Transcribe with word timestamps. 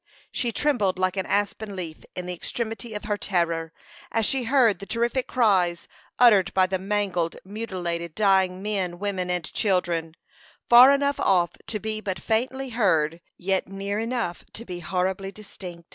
She 0.31 0.51
trembled 0.51 0.97
like 0.97 1.15
an 1.15 1.27
aspen 1.27 1.75
leaf 1.75 2.05
in 2.15 2.25
the 2.25 2.33
extremity 2.33 2.95
of 2.95 3.03
her 3.05 3.17
terror, 3.17 3.71
as 4.11 4.25
she 4.25 4.45
heard 4.45 4.79
the 4.79 4.87
terrific 4.87 5.27
cries 5.27 5.87
uttered 6.17 6.51
by 6.55 6.65
the 6.65 6.79
mangled, 6.79 7.35
mutilated, 7.45 8.15
dying 8.15 8.63
men, 8.63 8.97
women, 8.97 9.29
and 9.29 9.45
children, 9.53 10.15
far 10.67 10.91
enough 10.91 11.19
off 11.19 11.51
to 11.67 11.79
be 11.79 12.01
but 12.01 12.17
faintly 12.19 12.69
heard, 12.69 13.21
yet 13.37 13.67
near 13.67 13.99
enough 13.99 14.43
to 14.53 14.65
be 14.65 14.79
horribly 14.79 15.31
distinct. 15.31 15.87